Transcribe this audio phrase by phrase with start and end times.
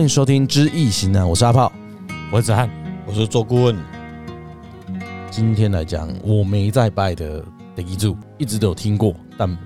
[0.00, 1.70] 欢迎收听《知易行难》，我是阿炮，
[2.32, 2.70] 我是子翰，
[3.06, 3.76] 我是做顾问。
[5.30, 7.44] 今天来讲我没在拜的
[7.76, 9.58] 地基主，一直都有听过，但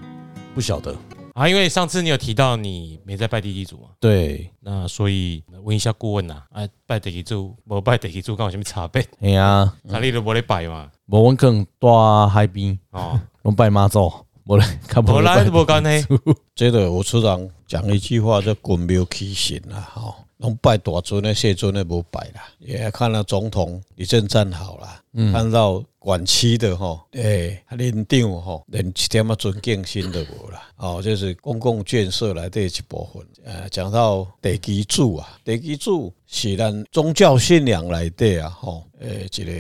[0.53, 0.93] 不晓得
[1.35, 1.49] 啊。
[1.49, 3.91] 因为上次你有提到你没在拜地基主嘛？
[4.01, 9.07] 对，那所以问一下顾问呐，啊，拜地基主，无拜地基主，跟有什么差别？
[9.21, 10.91] 哎呀，哪里都无得拜嘛？
[11.07, 14.13] 我们可能在海边哦，我拜妈祖，
[14.47, 16.07] 我来看不来，无干系。
[16.55, 20.15] 这个我处长讲一句话，叫“滚庙起神”啦，吼。
[20.39, 25.01] 拢拜大尊的、小尊的无拜啦，也看了总统李正站好了，
[25.33, 30.69] 看到管区的吼，诶，连长吼，连一点仔尊敬心都无啦。
[30.77, 33.27] 哦，这是公共建设来的一部分。
[33.45, 39.53] 呃，讲到地基主啊，地基主是咱宗教信仰来的啊，吼，诶，一个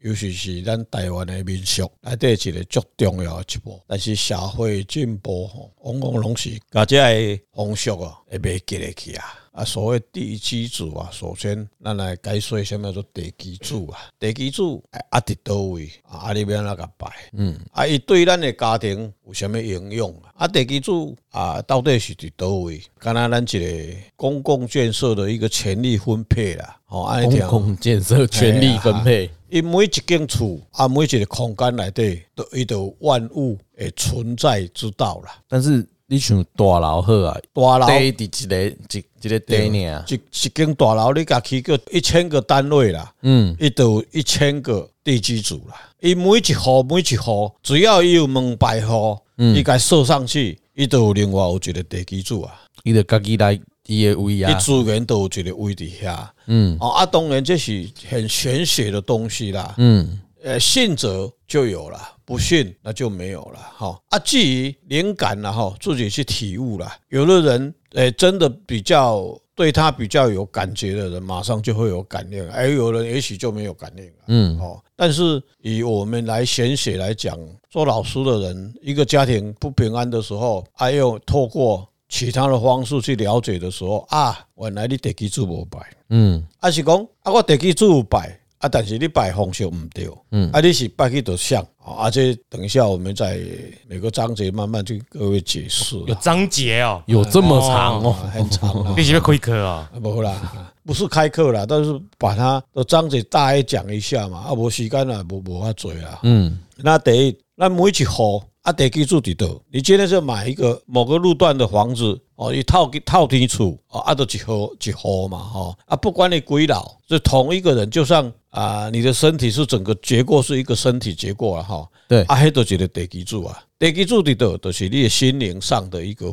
[0.00, 3.80] 尤其是咱台湾的民俗来的一个最重要的一步。
[3.86, 9.24] 但是社会进步吼，往往拢是大家的风俗啊，会袂记得去啊。
[9.52, 13.98] 啊，所谓地基主啊，首先咱来解说什么叫做地基主啊？
[14.18, 16.18] 地基主啊伫倒位啊？
[16.28, 17.08] 啊，你要哪个拜？
[17.32, 20.30] 嗯，啊，伊对咱的家庭有啥物影响啊？
[20.36, 22.82] 啊，地基主啊，到底是伫倒位？
[22.98, 26.76] 敢若咱一个公共建设的一个权力分配啦。
[26.84, 35.40] 吼哦，公共建设权力分配，伊每一间厝啊，每一个空间内底都伊都万物诶存在之道啦。
[35.48, 35.86] 但是。
[36.10, 37.86] 你像大楼好啊，大楼？
[37.86, 62.00] 地伫一个一一个地呢，一一间大楼你甲起个一千个单位啦，嗯，伊都有一千个地基组啦，伊每一户每一户，只要伊有门牌号，伊该设上去，伊都有另外有一个地基组啊，伊就家己来伊个位啊，伊资源都有一个位伫遐，嗯，哦啊，当然这是很玄学的东西啦，嗯，呃，信则就有了。
[62.30, 64.18] 不信那就没有了哈啊！
[64.20, 66.88] 至于灵感了哈，自己去体悟了。
[67.08, 74.12] 有的人诶，真的比较对他比较有感觉的人，马上就会有感应；而有人也许就没有感应了。
[74.28, 74.80] 嗯，哦。
[74.94, 77.36] 但是以我们来显学来讲，
[77.68, 85.80] 做老师的人，一个家庭不平安的时候，还有透过其他的方式去了解的时候啊，原来你地基主无拜，
[86.10, 88.39] 嗯，还是讲啊，我地基主拜。
[88.60, 91.66] 啊，但是你拜方式唔对，嗯，啊，你是拜去的像，
[91.98, 93.40] 而且等一下我们在
[93.88, 95.96] 每个章节慢慢去各位解释。
[96.06, 112.20] 有章节哦，有这么长哦，很长，必须要开课 啊，不啦，不是开课啦，但是把它的章节大概讲一下嘛，啊，无时间啦，无无法做啦，嗯，那第一，那每一户啊，得记住伫倒，你今天是买一个某个路段的房子。
[112.40, 126.32] 哦，一套套天厝，哦，啊，都一户一户嘛，哈，啊，不管你几老，是同一个人，就像啊，你的身体是整个结构是一个身体结构了，哈，对，啊，迄都是个地基柱啊，地基主的都都是你的心灵上的一个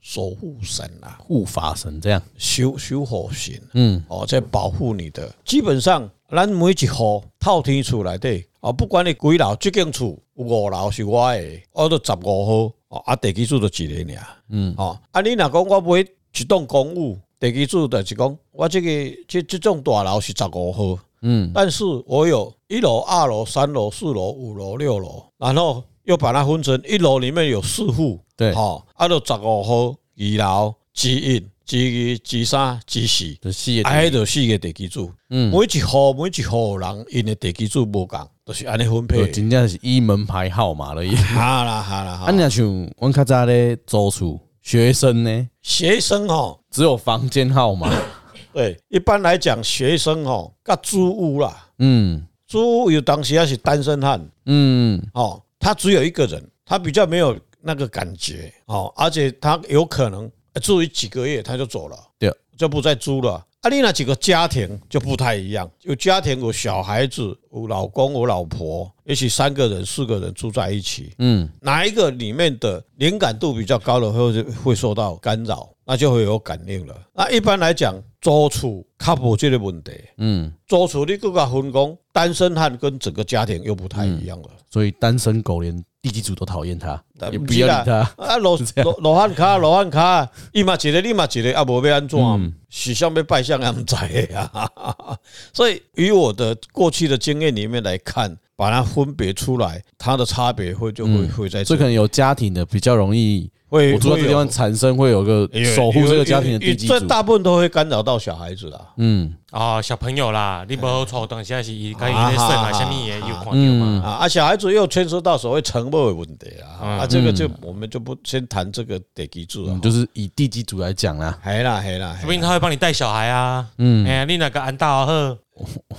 [0.00, 12.72] 守护神啊，护法神这样，修修护神，嗯，哦，在保护你的，基本上咱每一户套天厝来的，哦，不管你几楼，这间厝五楼是我的，我都十五号。
[12.88, 18.88] 哦，啊，地基主就一个尔，嗯，哦，啊，你若讲我买一栋公寓，地基主就是讲我这个
[19.28, 38.18] 这这种大楼是十五号，嗯，但是我有一楼、二楼、三楼、四楼、五楼、六楼，然后又把它分成一楼里面有四户，对，好，啊，就十五号二楼之一、之二、之三、之四，就四个，哎，就四个地基主，嗯，每一户每一户人因的地基主无共。
[38.46, 41.22] 都是安尼分配，真正是一门牌号码的意思。
[41.24, 42.64] 好 啦好啦，啊，你像
[43.00, 45.48] 阮较早咧租厝，学生呢？
[45.66, 47.92] 学生哦，只有房间号码。
[48.54, 60.30] 对，一般来讲，学生哦，噶租屋啦，嗯，租屋有当时还是单身汉，嗯，哦，他只有一个人，他比较没有那个感觉，哦，而且他有可能
[60.62, 63.44] 住一几个月他就走了，对，就不再租了。
[63.60, 76.96] 啊，你那几个家庭就不太一样，有家庭有小孩子，有老公有老婆，也许三个人四个人住在一起，嗯，哪一个里面的灵感度比较高的，会会受到干扰，那就会有感应了。
[77.12, 85.84] 那一般来讲，租厝较无这个问题，嗯，租厝你更加分工，单身汉跟整个家庭又不太一样了，所以单身狗连。
[86.06, 88.36] 地基主都讨厌他，也不要理他啊！
[88.36, 92.52] 罗罗罗汉卡，罗汉卡，立马起来，立马起来，啊，无被安装？
[92.70, 94.50] 许相被拜相，安在呀？
[95.52, 101.76] 所以，以我的过去的经验里面来看，把它分别出来，它的差别会就会会在这。
[101.76, 103.50] 可能有家庭的比较容易。
[103.68, 108.80] 会我住在这地方产生会有个守护这个家庭的地基主，这大部分都会干扰到小孩子啦。
[108.96, 114.02] 嗯啊，小朋友啦，你不要错等下是该因为生啊，什么也有可能嘛。
[114.20, 116.78] 啊，小孩子又牵涉到所谓承诺的问题啊。
[116.80, 121.36] 啊，啊，这个就我们就不先谈这个地基主啊，就是以地基主来讲啦。
[121.42, 123.66] 系啦系啦，说不定他会帮你带小孩啊。
[123.78, 125.38] 嗯，哎，你那个安道呵，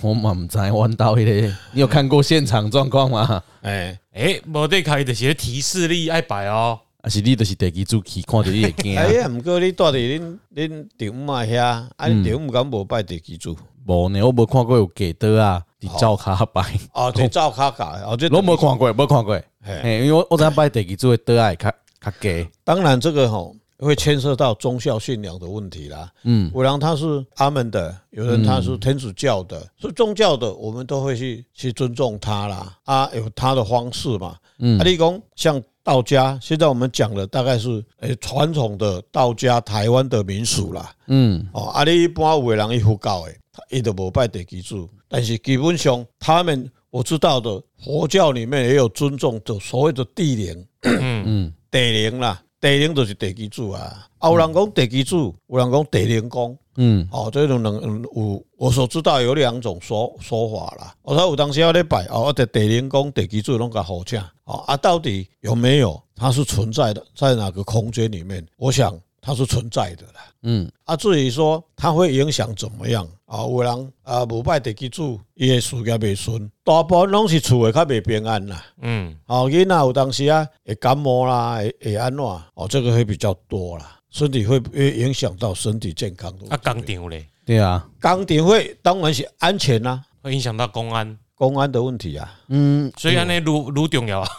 [0.01, 1.53] 我嘛唔知弯道咧。
[1.71, 3.41] 你有看过现场状况吗？
[3.63, 6.79] 哎哎，无得开的些提示力爱摆哦。
[7.01, 8.97] 啊是你就是地基主去看到你会惊。
[8.99, 13.55] 哎呀，唔过你住伫恁恁丈母嘛遐，啊，你丈母敢无拜地基主？
[13.85, 16.61] 无呢，我无看过有假的啊，伫灶骹拜。
[16.93, 19.41] 哦，伫灶骹拜，哦，这我无看过，无看过。
[19.61, 21.71] 嘿，因为我我知拜地基主的德爱较
[22.01, 22.47] 较低。
[22.63, 26.11] 当然，这个吼会牵涉到宗教信仰的问题啦。
[26.23, 32.77] 嗯，有人他是阿门的，有人他是天主教的，是宗教的，我们都会去去尊重他啦。
[32.85, 34.35] 啊，有他的方式嘛。
[34.59, 40.93] 嗯，啊，你讲像道家，现在我们讲的大概是诶传统的道家台湾的民俗啦。
[41.07, 43.37] 嗯，哦，啊，你一般有的人伊佛教诶。
[43.71, 54.07] 伊都无拜地基主，但是基本上他们我知道的佛教里面也有尊重的所谓的地灵，嗯嗯，地灵啦，地灵就是地基主啊。
[54.21, 60.95] 有人讲地基主，有人讲地灵公，嗯，哦，这种能有我所知道有两种说说法啦。
[61.01, 66.01] 我说有当时要咧拜，哦，得地灵宫、地基主拢个好像，哦啊，到底有没有？
[66.15, 68.45] 它是存在的，在哪个空间里面？
[68.57, 68.97] 我想。
[69.19, 73.41] 它是存在的啦，嗯，啊，至于说它会影响怎么样啊？
[73.41, 82.23] 有人啊，无拜地基主，伊的事业未顺，大部分拢是厝的较未平安啦，嗯，哦，囡仔有当时啊会感冒啦，会会安怎？
[82.23, 86.47] 哦，这个会比较多啦，身体会会影响到身体健康的。
[86.49, 87.25] 啊，钢顶嘞？
[87.45, 91.17] 对啊，钢顶会当然是安全啦，会影响到公安。
[91.35, 94.29] 公安的问题啊，嗯，所以安尼如如重要 啊，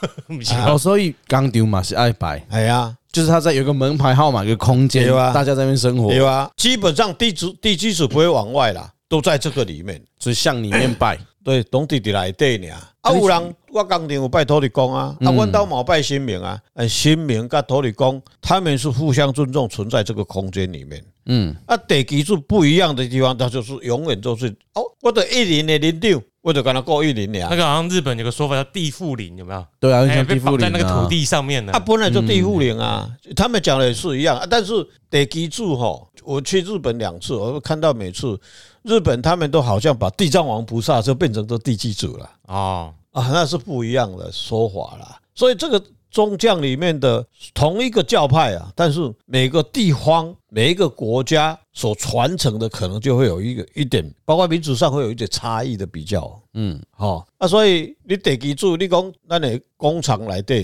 [0.66, 2.92] 哦，所以工厂嘛是爱拜，系啊。
[3.12, 12.66] 就是他在有个门牌号码，一个空间，大家在那边生活，对啊，基本上地主地基主不会往外啦，都在这个里面，所以向里面拜，对，懂弟弟来对呢。
[13.08, 21.04] 啊，有人我工厂有拜土地公啊，啊，阮兜冇拜神明啊，神明跟土地公他们是互相尊重，存在这个空间里面。
[21.26, 26.22] 嗯，啊，地基主不一样的地方，它就是永远都是哦，我的一年的年丢。
[26.40, 29.66] 或者跟他过一年呀，那个好像日本有个说法叫地缚灵，有没有？
[29.78, 31.72] 对啊，像地缚灵在那个土地上面呢。
[31.74, 33.06] 他本来就地缚灵啊，
[33.36, 34.40] 他们讲的也是一样。
[34.48, 34.72] 但是
[35.10, 38.40] 地基主哈，我去日本两次，我看到每次
[38.82, 45.20] 日本他们都好像把地藏王菩萨就变成这地基主了啊啊，那是不一样的说法啦。
[45.34, 45.82] 所以这个。
[46.10, 56.42] 宗教里面的同一个教派啊，但是每个地方、每一个国家所传承的，可能就会有一个一点，包括民族上会有一点差异的比较。
[56.54, 60.54] 嗯，好，那所以你地基主，你讲咱的工厂来的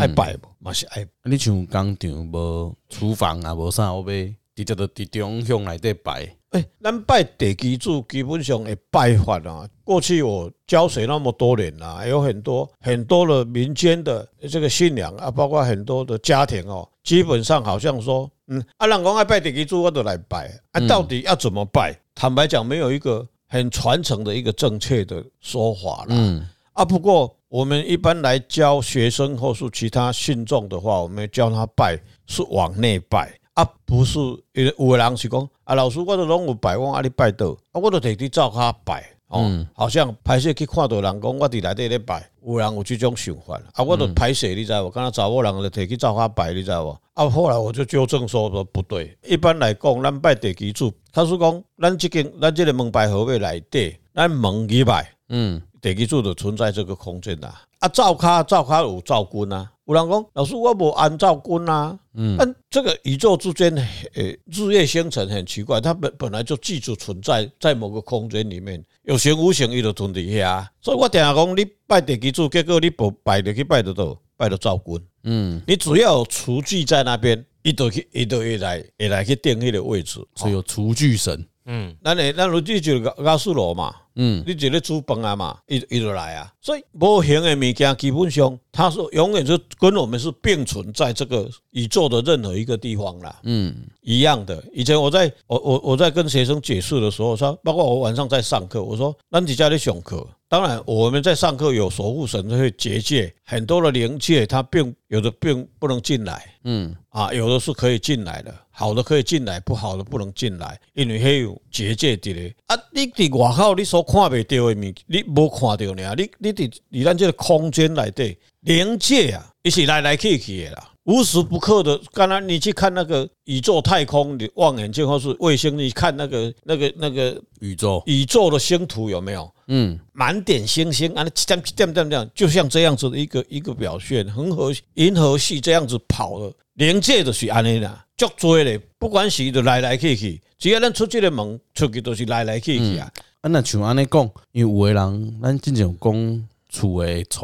[0.00, 0.48] 爱拜不？
[0.58, 1.06] 嘛是爱。
[1.24, 6.34] 你像工厂无厨房啊，无啥，我被直接到地中向来对拜。
[6.54, 21.92] 哎，咱拜地基主基本上会拜法啊，过去我教学那么多年啦，有很多很多的民间的这个信仰啊，包括很多的家庭哦，基本上好像说，嗯，啊，人讲爱拜地基主，我都来拜，啊，到底要怎么拜？
[22.14, 26.06] 坦白讲，没有一个很传承的一个正确的说法啦。
[26.10, 31.98] 嗯，啊，不过我们一般来教学生或是其他信众的话，我们教他拜
[32.28, 33.36] 是往内拜。
[33.54, 34.18] 啊，不是，
[34.52, 44.90] 有有的人是讲，啊，老师，我都拢有拜，我阿你拜倒，啊，我都摕去灶骹拜，哦，好像歹势去看到人讲，我伫内底咧拜，有人有这种想法，啊，我都歹势，你知无？
[44.90, 46.98] 敢若查某人就摕去灶骹拜，你知无？
[47.14, 59.70] 啊，后来我就纠正说说不对，一般来讲，咱拜地基主，他说讲，咱这间咱这个门牌号码内底，咱门去拜，嗯，地基主就存在这个空间啦，啊，灶骹灶骹有灶君啊。
[59.86, 63.74] 有人讲，老师，我无按照君啊，嗯，但这个宇宙之间，
[64.14, 70.66] 诶，日月星辰很奇怪，它本本来就记住存在在某个空间里面，有形无形，伊就存在遐。
[70.80, 83.94] 所以我定下讲，你拜地基主，结果你不拜就去拜得到，拜到灶君，嗯，你只要有厨具在那边，伊就去，伊就会来，会来去定迄个位置，所以有厨具神，嗯，那你那如就就亚苏罗嘛。
[84.16, 93.40] 嗯，你就咧煮饭啊嘛，一一路来啊，所以无形的物件基本上，它是永远是跟我们是并存在这个宇宙的任何一个地方啦。
[93.42, 94.62] 嗯，一样的。
[94.72, 100.24] 以前我在我我我在跟学生解释的时候，说，包括我晚上在上课，我说，咱几家的上课。
[100.48, 112.54] 当然，我们在上课有守护神会结界，很多的灵界，它并有的并不能进来，嗯啊，有的是可以进来的，好的可以进来，不好的不能进来，因为还有结界的咧。
[112.66, 116.14] 啊，你伫外口你所看不到的物，你无看到呢？
[116.16, 120.90] 你你伫伫咱这个空间内底灵界啊，伊是来来去去的啦。
[121.04, 122.00] 无时不刻的。
[122.12, 129.54] 刚才你去看那个宇宙太空的望远镜或是卫星，你看那个那个那个宇宙宇宙的星图有没有？
[129.68, 134.26] 嗯，满点星星啊，这样这样这样这样，就像这样子的一个一个表现。
[134.30, 138.80] 恒河银河系这样子跑的，连界的是安尼啦，足多嘞。
[138.98, 143.10] 不管是的来来去去，只要咱出这个门出去都是来来去去啊。
[143.42, 147.38] 啊，那像安尼讲，因为有的人咱正常讲厝诶带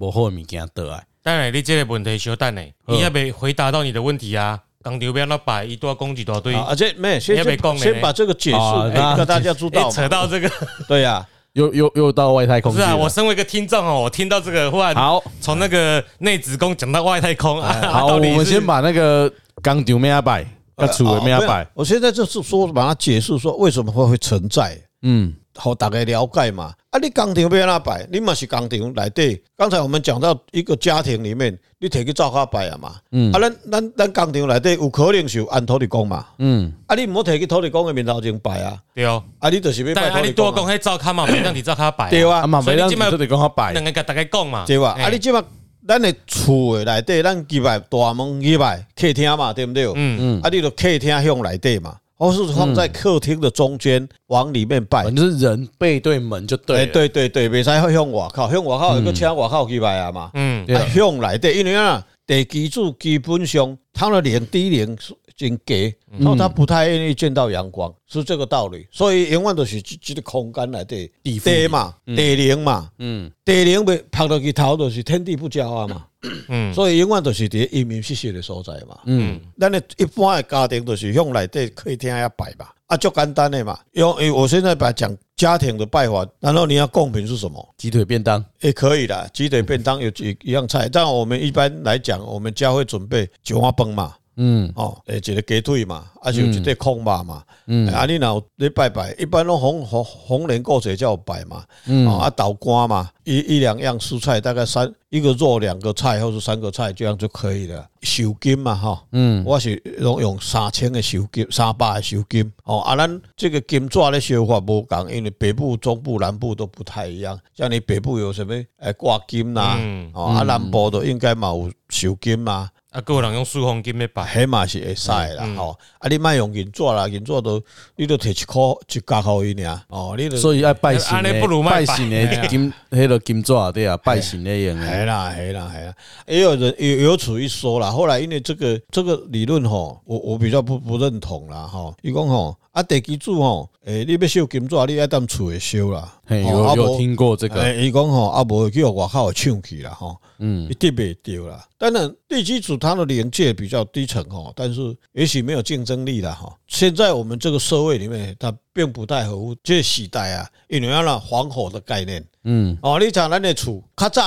[0.00, 1.04] 无好诶物件倒来。
[1.22, 4.58] 当然，你这个问题稍等咧，伊也未回答到你的问题啊。
[4.82, 7.36] 工厂要那摆一大工具大堆，而且没先
[7.78, 8.56] 先把这个解释
[8.92, 9.88] 让大家知道。
[9.88, 10.50] 扯到这个，
[10.88, 12.74] 对 呀，又又又到外太空。
[12.74, 17.62] 是啊，我身为一个听众哦，我听到这个，忽然好从那个内子宫讲到外太空。
[17.62, 20.44] 好，我们先把那个工厂没阿摆，
[20.76, 21.66] 跟厝没阿摆。
[21.74, 24.78] 我现在就是说，把它解释说为什么会会存在。
[25.02, 25.34] 嗯。
[25.54, 26.72] 好，大概了解嘛。
[26.88, 28.08] 啊，你工厂要哪摆？
[28.10, 29.42] 你嘛是工厂来对。
[29.54, 32.94] 刚才我们讲到一个家庭里面，你摕去灶下摆啊嘛。
[33.10, 33.30] 嗯。
[33.32, 36.24] 啊，咱咱咱工厂来对，有可能是有按土地公嘛。
[36.38, 36.72] 嗯。
[36.86, 38.78] 啊，你唔好摕去土地公的面头前摆啊。
[38.94, 39.22] 对哦。
[39.40, 40.20] 啊，你就是要拜土地公。
[40.22, 42.08] 但你多讲迄灶卡嘛，没让你灶下摆。
[42.08, 42.40] 对啊。
[42.40, 43.72] 啊嘛，没让你土地公摆。
[43.72, 44.64] 两个甲大家讲嘛。
[44.66, 44.92] 对哇？
[44.92, 45.44] 啊，你即嘛，
[45.92, 49.84] 咱的厝的内底，咱入来大门入来客厅嘛，对不对？
[49.86, 50.40] 嗯嗯。
[50.40, 51.96] 啊，你就客厅向内底嘛。
[52.16, 56.86] 或是放在客厅的中间，往里面摆，就是人背对门就对。
[56.86, 60.30] 对对对，别使向外靠，向外靠有个请外靠去摆啊嘛。
[60.34, 64.96] 嗯，向内底，因为啊，地基主基本上他的脸低脸
[65.36, 68.86] 真低，然后他不太愿意见到阳光，是这个道理。
[68.90, 76.06] 所以永远都是这个空间来的地嘛，地灵嘛，嗯，地灵被拍到去头，都是天地不交啊嘛。
[76.48, 78.98] 嗯，所以永远都是伫阴明湿湿的所在嘛。
[79.06, 83.78] 嗯，咱的一般的家庭都是向内底客厅遐摆嘛，啊，就简单的嘛。
[83.92, 87.74] 因为我现在把讲家庭的拜法，然后你要贡品是什么？
[87.76, 94.14] 鸡腿便当也可以的，鸡腿便当有几一样菜，但我们一般来讲，我们家会准备九花崩嘛。
[94.36, 107.86] 嗯，哦，诶，一个鸡腿嘛，啊，就一块空肉嘛，嗯，啊，你若你拜拜，一般拢红红红莲过节叫拜嘛，嗯，啊，豆干嘛，一一两样蔬菜，大概三一个肉两个菜，或者三个菜，这样就可以了。
[108.00, 117.38] 寿金嘛，哈，嗯，我是拢用三千的寿金，三百的寿金，哦，啊，咱这个金纸的烧法不同，因为北部、中部、南部都不太一样。
[117.54, 119.78] 像你北部有什么诶挂金呐，
[120.14, 122.70] 哦，啊，南部都应该嘛有寿金嘛。
[122.92, 125.78] 啊，个人用数红金要摆，起码是会使啦，吼！
[125.98, 127.62] 啊，你莫用银纸啦，银纸都
[127.96, 135.94] 你都摕一箍一角互伊尔，哦，你所以爱拜神诶，拜神诶 金，迄个金纸对啊，拜神诶用诶，系啦系啦系啦，
[136.26, 142.54] 也有人有有处一说啦，后来因为这个这个理论吼，我我比较不不认同啦，吼，伊讲吼。
[142.72, 146.10] 啊，地基主吼，诶，你要烧金纸，你爱当厝诶烧啦。
[146.28, 147.60] 有有听过这个？
[147.60, 151.66] 诶，伊讲吼，啊，无去外口抢去啦，吼，嗯，一定袂丢啦。
[151.76, 156.50] 当然，地基主它的连接比较低层吼，但是也许没有竞争力啦，哈。
[156.66, 164.22] 现在我们这个社会里面，它并不太合乎这时代啊，因为要那防火的概念，嗯，哦，你像咱的厝，较早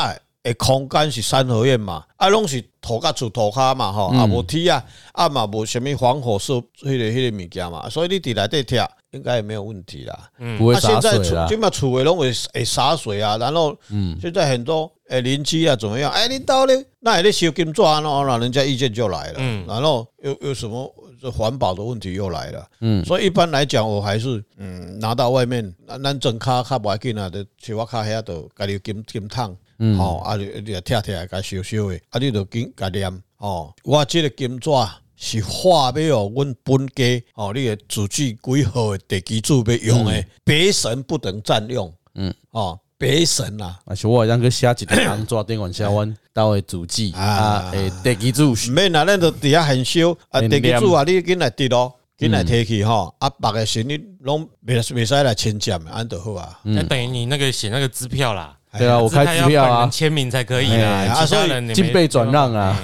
[0.46, 4.84] 诶，空间是三合院嘛，啊，拢是土甲厝土骹嘛，吼，啊，无梯啊，
[5.14, 10.30] 啊嘛无啥物防火设，迄个迄个物件嘛，所以你伫内底拆，应该也没有问题啦。
[10.38, 11.48] 嗯，不会洒水啊。
[11.50, 16.12] 今嘛厝诶拢会会洒水啊，然后，嗯，现在很多诶邻居啊，怎么样？
[16.12, 19.36] 哎，你到咧，那还得烧金纸啊，那人家意见就来了。
[19.40, 22.64] 嗯，然后有有什么这环保的问题又来了。
[22.82, 29.58] 嗯，所以一般来讲，我还是嗯拿到外面，咱咱整卡卡不要紧啊，就去我卡遐都家己金金烫。
[29.80, 34.70] 嗯，哦，啊，你你拆拆来，甲烧烧的，啊，你就紧甲念，哦，我即个金纸
[35.18, 43.80] 是化要哦，阮本家，哦，你个主机几号的地基主要用的，别神不能占用，嗯，哦，别神啦。
[43.86, 58.55] 啊，是我让去写一个红纸电话写阮兜的主机啊，诶，地基主，免啦，咱就伫遐很烧，啊，地基主啊，你紧来滴咯，紧来提去吼，啊，别个神你拢袂袂使来签占，安就好啊，那等于你那个写那个支票啦。
[58.78, 62.78] 对啊，我开支票啊，签名才可以啊，啊，所以进被转让啊，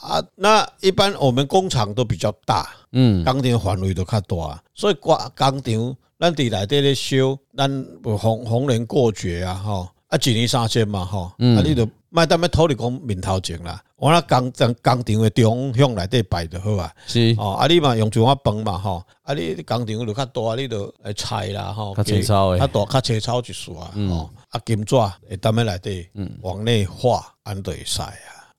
[0.00, 7.68] 啊，那一般我们工厂都比较大，嗯，工厂范围都较大，所以挂工厂，咱伫内底咧修，咱
[8.02, 24.30] 逢逢年过节啊，吼，啊，一年三千嘛，吼，啊，你就卖当卖土地公面头前啦，我那工厂工厂的中向内底摆就好啊，是，哦，啊，你嘛用一碗饭嘛，吼，啊，你工厂就较大，你就诶菜啦，吼，较青草诶，较大较青草一束啊，吼。
[24.50, 28.12] 啊，金纸会当面来对，嗯，往内画，安都会使啊。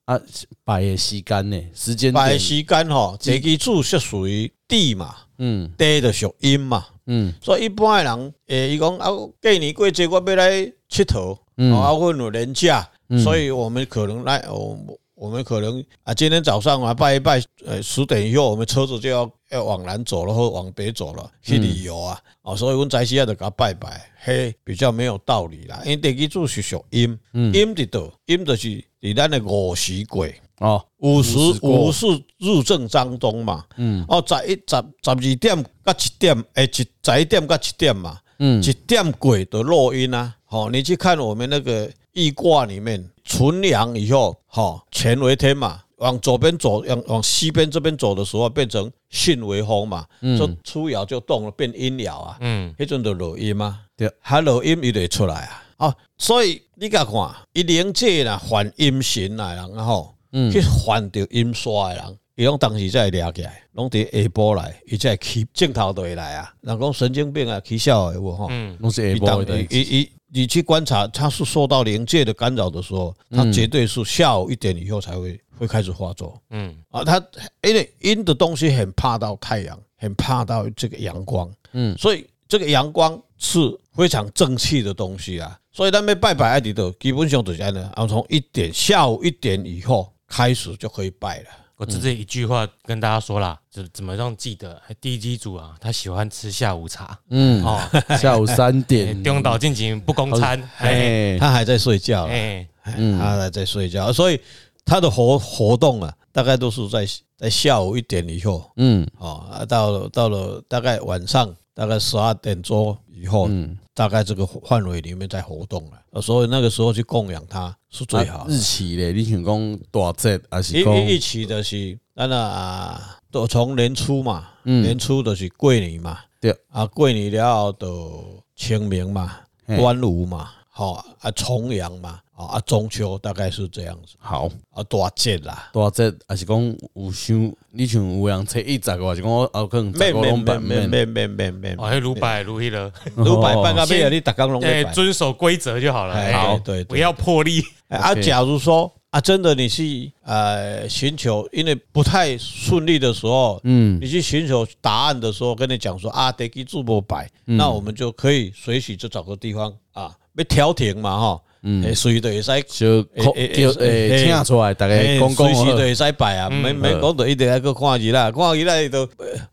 [0.05, 0.19] 啊，
[0.65, 1.61] 摆的时间呢？
[1.75, 12.89] 时间摆的时间吼，地基主是属于地嘛，嗯，地就属阴嘛，嗯，所以一般的人，诶，伊讲啊，过年过节我要来佚佗，嗯，啊，我有年假，
[13.23, 14.77] 所以我们可能来，我
[15.15, 25.81] 我们可能啊，今天早上啊拜一拜，呃，十点以后我们车子就要要往南走了，或往北走了去旅游啊，哦，所以阮在时啊就给他拜拜，嘿，比较没有道理啦。
[25.85, 27.17] 因为地基主是属阴，
[27.53, 30.27] 阴的道，阴就是伫咱的午时过。
[30.59, 32.05] 哦，五十五是
[32.37, 43.09] 入正当中嘛，嗯，哦，十一十十二点到一点，诶，一十一点到七点嘛，嗯，一点过的落阴啊，好，你去看我们那个易卦里面。
[43.25, 50.05] 纯阳以后，哈，乾为天嘛，往左边走，往往西边这边走的时候，变成巽为风嘛，
[50.37, 60.51] 就初爻就动了，变阴爻啊，嗯，迄阵就落阴嘛，对，还落阴伊就会出来啊，哦，所以你甲看，伊灵界啦，还阴神来人，吼，嗯。
[60.51, 70.09] 去还着阴煞的人，伊拢当时才会掠起来，拢伫下晡来，伊才会起镜头就会来啊，人讲神经病啊，起笑的有吼，嗯，拢是下晡的，伊伊。
[70.35, 76.41] 你去观察，它是受到灵界的干扰的时候，它绝对是下午一点以后才会会开始发作。
[76.49, 77.23] 嗯啊，它
[77.61, 81.47] 因为阴的东西很怕到太阳，很怕到这个阳光。
[81.73, 83.59] 嗯，所以这个阳光是
[83.95, 85.55] 非常正气的东西啊。
[85.71, 91.49] 所以他们拜拜爱的基本上就是这样的，然后从一点下午一点以后开始就可以拜了。
[91.83, 94.81] 我直接一句话跟大家说啦，怎怎么让记得？
[95.01, 97.19] 第一机组啊，他喜欢吃下午茶。
[97.29, 97.77] 嗯，哦，
[98.17, 100.57] 下午三点，中岛进行不公餐。
[100.77, 102.23] 哎，他还在睡觉。
[102.27, 104.39] 哎，嗯，他还在睡觉，所以
[104.85, 108.71] 他的活活动啊，大概都是在在下午一点以后。
[108.77, 113.49] 嗯，哦，到了到了大概晚上大概十二点钟以后。
[113.49, 113.77] 嗯。
[113.93, 118.47] 大概这个范围里面在活动了，所以那个时候去供养它是最好。
[118.49, 120.77] 日期嘞，你想讲多节还是？
[120.79, 129.31] 一一期的是，那啊，都从年初嘛，年初的是过年嘛，对啊，过年了就清明嘛，
[129.67, 132.19] 端午嘛，好啊，重阳嘛。
[132.35, 134.15] 啊，中秋大概是这样子。
[134.17, 144.09] 好啊，大节啦，大节还是讲有想，你像有人初一十个，还是讲我后可能十个拢办，免免免免免哦，迄鲁拜鲁迄了，如拜办个咩？
[144.09, 146.33] 你逐工拢对，遵守规则就好了。
[146.33, 147.63] 好，对，不要破例。
[147.87, 161.41] 啊，假如说啊，真的你去呃寻求，因为不太顺利的时候，嗯，你去寻求答案的时候，跟你讲说啊，得给主播摆，那我们就可以随时就找个地方啊，要调停嘛，哈。
[161.65, 163.31] 嗯，随时都会使就叫
[163.79, 169.05] 诶请出来，大家讲讲，随时都会使拜啊，免免讲到一定要去看伊啦，看伊啦都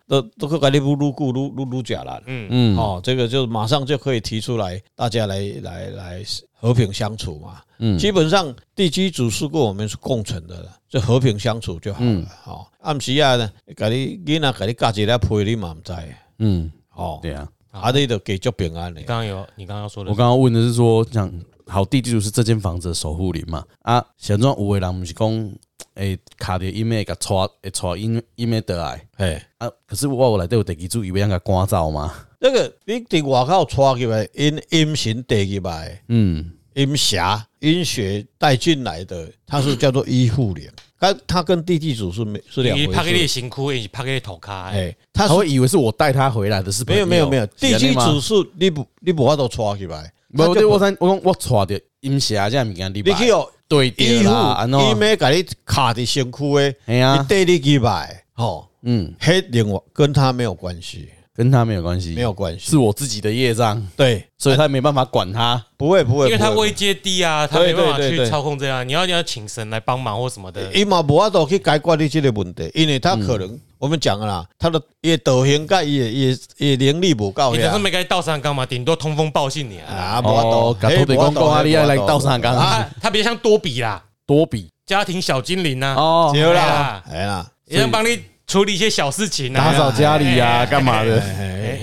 [0.09, 2.49] 都都去甲你撸撸骨撸撸撸假啦，嗯。
[2.51, 7.61] 嗯，哦，这个就马上就可以提出来，大家来来来和平相处嘛。
[7.79, 12.27] 嗯，基本上地基主是跟我们是共存的了，就和平相处就好了。
[12.43, 15.93] 好，暗时啊呢，甲你囡仔甲你加一来陪你嘛唔知。
[16.41, 19.01] 嗯，哦，对啊，啊你都继续平安的。
[19.03, 21.33] 刚刚有你刚刚说的，我刚刚问的是说像。
[21.71, 23.65] 好，地基主是这间房子的守护灵嘛？
[23.83, 25.53] 啊，现状有的人不是讲，
[25.95, 32.13] 诶，卡的阴面个错，诶，错阴阴面得来，哎，啊，可是我我来都有地基主，以为让他关照吗？
[32.41, 37.23] 那个你从外口错起来，阴阴神带进来，嗯，阴邪
[37.61, 42.91] 阴血带进来的，它是叫做依附灵，它它跟地基主是没是两回事。
[42.91, 50.13] 拍给你辛苦，也拍给你头卡，哎，他会以为是我带他回来的，是没有没有没有，地基主是你不你不法都错起来。
[50.33, 73.59] 我对我讲，我讲我错的阴邪这样物件，你去有对对啦，伊没给你卡在身躯诶，你带你去拜，吼，嗯，黑另外跟他没有关系，跟他没有关系，没有关系，是我自己的业障，对，所以他没办法管他，不会不会，因为他位阶低啊，他没办法去操控这样，你要你要请神来帮忙或什么的，伊嘛无法度去解决你这个问题，因为他可能。
[73.81, 80.21] 我们讲了啦，他的也德行盖也也也能力不够，你等下没该倒三缸嘛，顶多通风报信你啊。
[80.23, 82.87] 哦，搞土地公公啊，你要来倒三缸啊？
[83.01, 85.95] 他比较像多比啦，多比家庭小精灵呐。
[85.97, 91.19] 哦，有啦，哎呀，也能帮你处理一些小事情，打扫家里啊，干嘛的？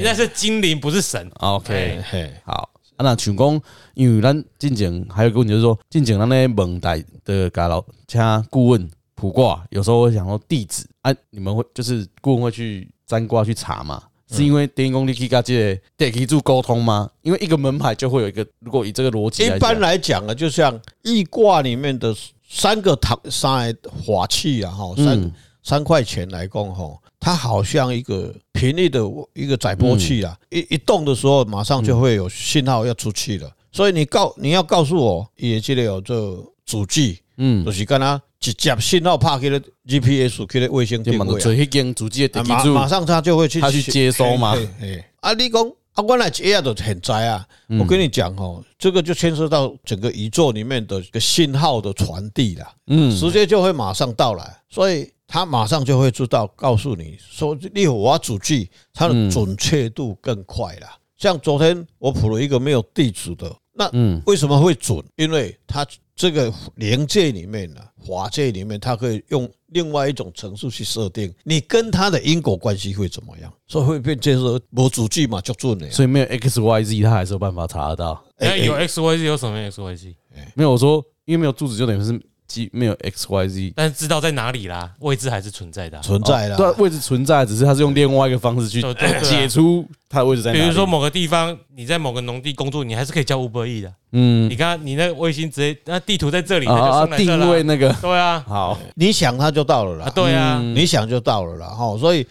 [0.03, 1.27] 那是精灵，不是神。
[1.39, 1.99] OK，
[2.45, 2.69] 好。
[2.97, 3.61] 啊，那像讲，
[3.95, 8.87] 因为咱进前还有个问题就是说，进前咱咧问代的家老请顾问。
[9.19, 14.03] 卜卦有时候我想说地址啊，你们会就是顾问会去占卦去查嘛？
[14.29, 17.09] 是因为电工你可以跟这个地基主沟通吗？
[17.21, 22.13] 因为一个门牌就会有一个，如果以这个逻辑，一般来讲呢，就像易卦里面的
[22.45, 23.73] 三个塔三
[24.05, 25.31] 法器啊，哈，三
[25.63, 28.99] 三块钱来供哈，它好像一个频率的
[29.33, 36.13] 一个载波器啊，一一动的时候马上就会有信号要出去了，所以你告你要告诉我，也记得有这
[36.65, 38.21] 主机，嗯，就是跟他。
[38.53, 41.41] 直接信号拍去了 GPS 去了卫星定位，
[42.47, 44.55] 马马上他就会去他去接收嘛。
[45.19, 45.61] 啊，你讲
[45.93, 47.45] 啊，我来一下都很知啊。
[47.79, 52.65] 我跟你讲哦，这个就牵涉到整个宇宙里面的一个信号的传递了。
[52.87, 60.87] 嗯，时间就会马上到来，所以他马上就会知道，告诉你说，你我要主句，它的准确度更快了。
[61.17, 63.89] 像昨天我谱了一个没有地址的，那
[64.25, 65.03] 为什么会准？
[65.15, 65.85] 因为它
[66.17, 75.89] 这个灵界里面呢，法界里面，它可以用另外一种程序去设定，你跟它的因果关系会怎么样，所以会变成说无主句嘛，就准的。
[75.91, 78.25] 所以没有 X Y Z，它还是有办法查得到。
[78.37, 80.15] 哎，有 X Y Z 有什么 X Y Z？
[80.55, 82.19] 没有，我说因为没有柱子，就等于是。
[82.47, 86.55] 机没有 X Y Z，但是知道在哪里啦，位置还是存在的，存在的。
[86.55, 88.81] 对，位置存在，只是它是用另外一个方式去
[89.23, 90.63] 解出它的位置在哪里。
[90.63, 93.93] 比如说某个地方，你在某个农地工作，你还是可以叫 Uber E 的。
[94.13, 100.09] 嗯，你看你那卫星直接，那地图在这里，啊，定位那个，对啊， 好，你想它就到了啦。
[100.15, 101.67] 对啊，你想就到了啦。
[101.67, 102.25] 哈，所以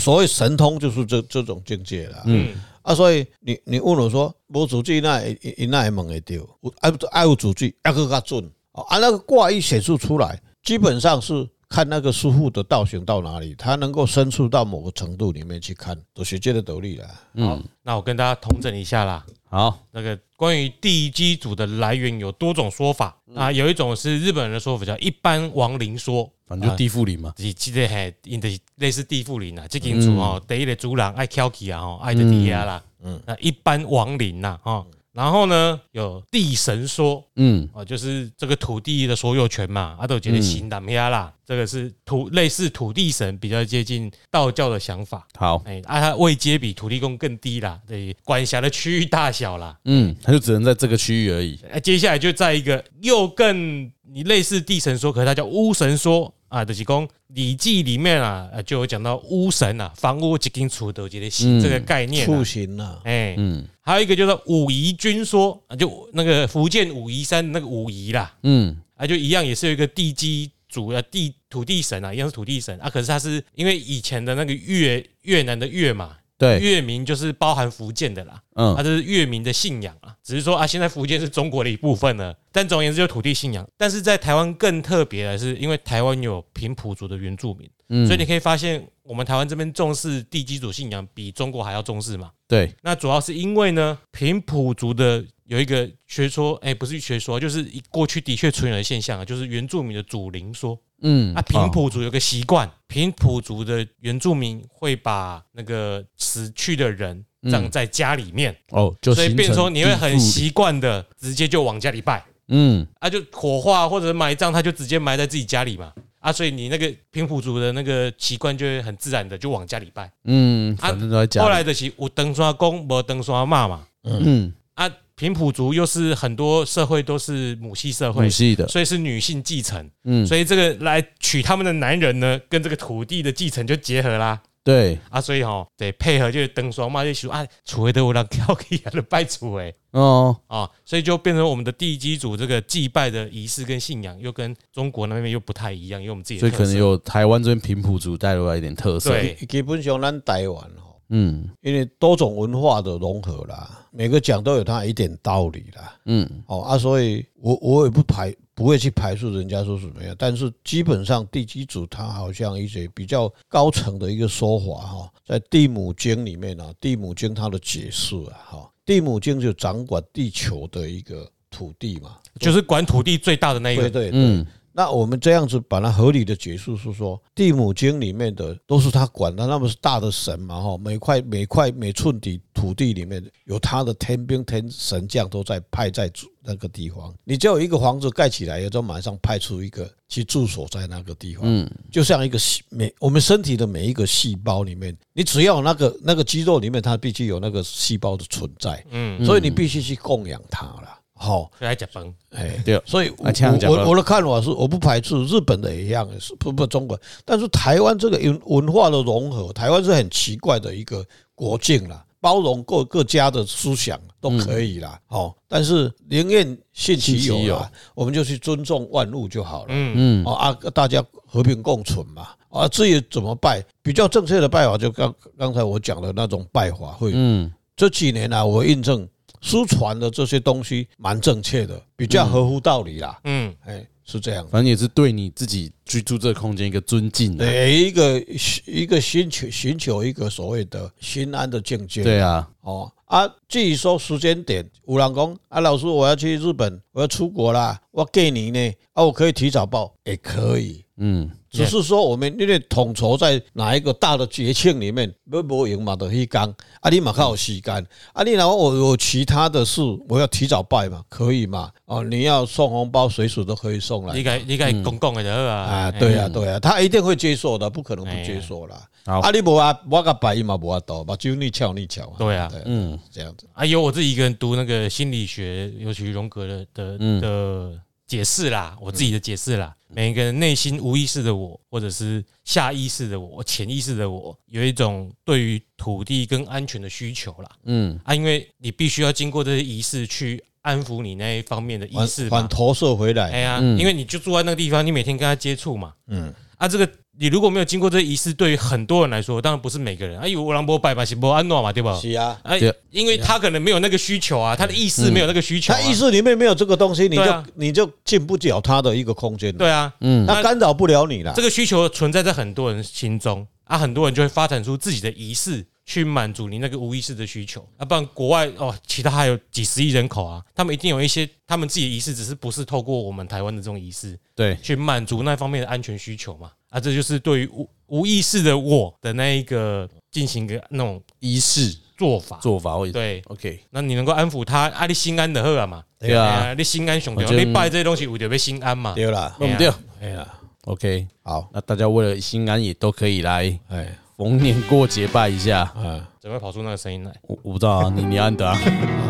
[0.00, 2.22] 所谓神通就是这这种境界了。
[2.24, 6.34] 嗯，啊，所以你你问我说，无主句那一那还问会到，
[6.80, 8.50] 爱爱有主句，还佫较准。
[8.82, 17.08] 啊，那个卦一显示出来，基本上是看那个师傅的道行到哪里，他能够深入到某个程度里面去看，都学界的得力了。
[17.34, 19.24] 嗯，那我跟大家统整一下啦。
[19.50, 34.84] 好，那个关于地基组的来源有多种说法啊，有一种是日本人的说法，叫一般亡灵说，反正就地缚灵嘛，记记得还因的类似地缚灵啊，这间厝哦，第一个主人爱挑起啊，吼爱的底下啦，嗯，那一般亡灵呐，哈。
[35.12, 41.32] 然后呢，有地神说，嗯，哦，就是这个土地的所有权嘛，阿斗觉得行怎么样啦？
[41.44, 45.26] 这个是土类似土地神，比较接近道教的想法。
[45.36, 51.58] 好，哎，啊，他位阶比土地公更低啦，对，管辖的区域大小啦，嗯，他就只能在这个区域而已。
[51.70, 56.32] 哎，接下来就在一个又更你类似地神说，可是它叫巫神说。
[56.48, 62.26] 啊，就是讲《礼记》里面啊，就有讲到巫神啊，房屋几间厝都觉得行这个概念。
[62.26, 76.16] 畜行啊，哎，嗯，还有一个就是武夷君说啊，就那个福建武夷山那个武夷啦，嗯，啊，就一样也是有一个地基主啊，地土地神啊，一样是土地神啊，可是他是因为以前的那个越越南的越嘛。
[76.38, 83.68] 对，月明就是包含福建的啦，嗯，它就是月明的信仰啊，只是说啊，现在福建是中国的一部分了，但总而言之就是土地信仰。
[83.76, 92.30] 但是在台湾更特别的是，因为台湾有平埔族的原住民，嗯，所以你可以发现我们台湾这边重视地基主信仰比中国还要重视嘛。
[92.46, 100.78] 对，那主要是因为呢，平埔族的有一个学说，哎，不是学说，就是过去的确存有的现象啊，就是原住民的祖灵说。
[101.00, 108.54] 嗯，啊，平埔族有个习惯，平埔族的原住民会把那个死去的人葬在家里面。
[108.70, 120.90] 哦，所以变成说你会很习惯的直接就往家里拜，嗯，啊，就火化或者埋葬，他就直接埋在自己家里嘛，啊，所以你那个平埔族的那个习惯就会很自然的就往家里拜，嗯，啊，
[121.38, 124.90] 后来的是有登山公，无登山妈嘛，嗯，啊。
[125.18, 134.96] 平埔族又是很多社会都是母系社会，母系的，所以是女性继承，嗯，所以这个来娶他们的男人呢，跟这个土地的继承就结合啦，对。
[135.10, 140.36] 啊，所以哈得配合，就是登双嘛，就说啊，楚威的我让挑起来的拜楚威，哦。
[140.46, 150.70] 啊，所以就变成我们的地基主这个祭拜的仪式跟信仰，又跟中国那边又不太一样，因为我们自己，所以可能有台湾这边平埔族带来一点特色，对，基本上咱台湾。
[151.10, 155.96] 嗯，因为多种文化的融合啦，每个讲都有它一点道理啦。
[156.04, 174.20] 嗯，哦啊，所以我我也不排不会去排除人家说什么样，但是基本上地基主它好像一些比较高层的一个说法哈，在地母经里面啊，地母经它的解释啊，哈，地母经就掌管地球的一个土地嘛，就是管土地最大的那一个，对对对。
[174.20, 174.46] 嗯
[174.78, 186.08] 那我们这样子把它合理的解释是说，地母经里面的都是他管的，那么是大的神嘛哈，每块每块每寸地土地里面有他的天兵天神将都在派在
[186.44, 187.12] 那个地方。
[187.24, 191.42] 你只有一个房子盖起来，也就马上派出一个去驻守在那个地方。
[191.44, 198.86] 嗯，就像一个细每我们身体的每一个细胞里面，你只要那个那个肌肉里面，它必须有那个细胞的存在。
[198.92, 200.97] 嗯，所以你必须去供养它了。
[201.20, 203.32] 好，来讲崩，哎，对，所以我
[203.68, 211.04] 我我的看法是，我不排斥日本的也一样，是不不中国，但是台湾这个文文化的融合，台湾是很奇怪的一个
[211.34, 220.22] 国境啦，包容各各家的思想都可以啦，哦，但是宁愿信其有啊，我们就去尊重万物就好了，嗯。
[220.24, 229.08] 嗯，啊，大家和平共存嘛，啊，至于怎么拜，比较正确的拜法，就刚刚才我讲的那种拜法会，嗯，这几年啊我印证。
[229.40, 233.18] 书传的这些东西蛮正确的，比较合乎道理啦。
[233.24, 234.46] 嗯，哎，是这样。
[234.48, 238.24] 反正也是对你自己居住这个空间一个尊敬，对一个
[238.66, 242.02] 一个寻求寻求一个所谓的心安的境界。
[242.02, 251.30] 对啊，哦啊，至于说时间点，有人讲啊，老师我要去日本，我要出国啦，我过年呢，啊，我可以提早报，也可以，嗯。
[251.50, 256.44] 只是说我们因为统筹在哪一个大的节庆里面，不不用嘛，就去讲
[256.80, 259.80] 啊，你嘛较有时间啊，你然后我有其他的事，
[260.10, 261.70] 我要提早拜嘛，可以嘛？
[261.86, 264.14] 哦，你要送红包，随时都可以送来。
[264.14, 265.54] 你该你该公共的对吧？
[265.54, 268.86] 啊，对啊，对啊，他一定会接受的，不可能不接受啦。
[269.04, 272.12] 啊，你无啊，我个拜嘛无啊多，把就你巧你巧。
[272.18, 273.46] 对啊，嗯，这样子。
[273.54, 277.80] 啊，有我自己一个人读那个心理学，尤其荣格的的的。
[278.08, 279.72] 解释啦，我自己的解释啦。
[279.86, 287.50] 每一个人内心无意识的我，或者是下意识的我、潜意识的我，有一种对于土地跟安全的需求啦。
[287.64, 293.30] 嗯啊，因为你必须要经过这些仪式去安抚你那一方面的意识，反投射回来。
[293.30, 295.94] 哎呀，因为你就住在那个地方，你每天跟他接触嘛。
[296.08, 296.90] 嗯啊，这个。
[297.20, 300.16] 你如果没有经过这仪式，对于很多人来说，当然不是每个人。
[300.20, 301.98] 哎呦，我让波拜嘛，是波安诺嘛，对吧？
[302.00, 309.52] 是啊，哎，因为他可能没有那个需求啊，他的意识没有那个需求，他意识里面没有这个东西，你就你就进不了他的一个空间。
[309.56, 311.32] 对啊，嗯，他干扰不了你了。
[311.34, 317.84] 这个需求存在在很多人心中啊，很多人就会发展出自己的仪式去满足你那个无意识的需求啊。
[317.84, 326.52] 不然国外哦，其他还有几十亿人口啊，他们一定有一些他们自己的仪式，只是不是透过我们台湾的这种仪式，对，去满足那方面的安全需求嘛。
[326.70, 332.38] 啊，这就是对于无无意识的我的那一个进行个那种仪式做法。
[332.42, 339.72] 做法，对，OK，那你能够安抚他，啊，你心安的好啊嘛，对啊，你心安上重要，你拜这些东西为着要心安嘛，对啦，对不对？
[340.00, 340.26] 哎呀
[340.64, 347.12] ，OK，好，那大家为了心安也都可以来，哎，逢年过节拜一下，啊，怎么会跑出那个声音来？
[347.22, 348.58] 我我不知道啊，你你安的啊，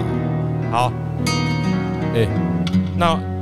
[0.71, 0.93] 好，
[2.15, 2.27] 哎，
[2.97, 3.38] 那。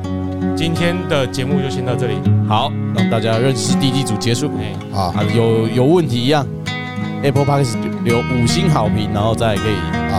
[0.56, 2.14] 今天的节目就先到这里，
[2.48, 4.50] 好，让大家认识第一组结束。
[4.92, 6.46] 好，有有问题一样
[7.22, 9.74] ，Apple Podcast 留五星好评，然后再可以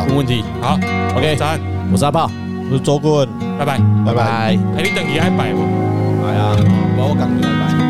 [0.08, 0.44] 问问题。
[0.62, 0.78] 好
[1.16, 1.60] ，OK，早安，
[1.92, 2.30] 我是阿炮，
[2.70, 3.28] 我是周棍，
[3.58, 4.24] 拜拜，拜拜。
[4.24, 6.56] 哎，你等你来拜我，来啊，
[6.98, 7.87] 我赶回来拜。